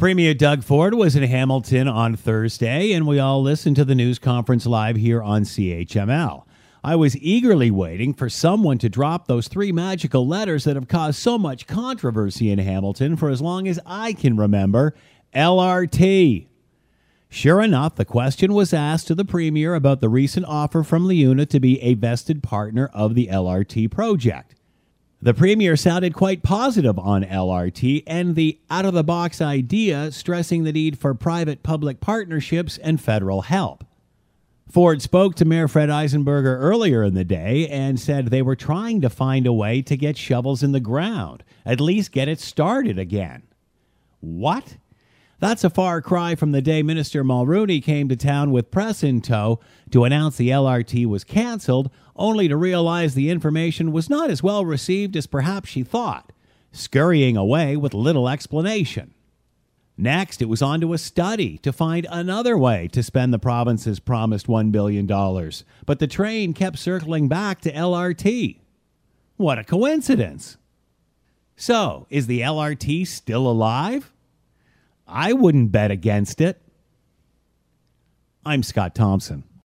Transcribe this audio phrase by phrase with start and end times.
[0.00, 4.18] Premier Doug Ford was in Hamilton on Thursday, and we all listened to the news
[4.18, 6.46] conference live here on CHML.
[6.82, 11.18] I was eagerly waiting for someone to drop those three magical letters that have caused
[11.18, 14.94] so much controversy in Hamilton for as long as I can remember
[15.34, 16.46] LRT.
[17.28, 21.46] Sure enough, the question was asked to the Premier about the recent offer from LiUNA
[21.50, 24.54] to be a vested partner of the LRT project.
[25.22, 30.64] The Premier sounded quite positive on LRT and the out of the box idea, stressing
[30.64, 33.84] the need for private public partnerships and federal help.
[34.70, 39.02] Ford spoke to Mayor Fred Eisenberger earlier in the day and said they were trying
[39.02, 42.98] to find a way to get shovels in the ground, at least get it started
[42.98, 43.42] again.
[44.20, 44.76] What?
[45.40, 49.22] That's a far cry from the day Minister Mulroney came to town with press in
[49.22, 49.58] tow
[49.90, 54.66] to announce the LRT was canceled, only to realize the information was not as well
[54.66, 56.30] received as perhaps she thought,
[56.72, 59.14] scurrying away with little explanation.
[59.96, 63.98] Next, it was on to a study to find another way to spend the province's
[63.98, 65.06] promised $1 billion,
[65.86, 68.60] but the train kept circling back to LRT.
[69.38, 70.58] What a coincidence!
[71.56, 74.12] So, is the LRT still alive?
[75.10, 76.60] I wouldn't bet against it.
[78.44, 79.44] I'm Scott Thompson.